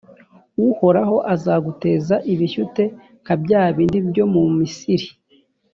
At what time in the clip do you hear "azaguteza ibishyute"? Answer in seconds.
1.33-2.83